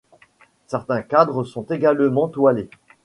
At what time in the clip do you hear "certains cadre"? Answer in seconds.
0.65-1.43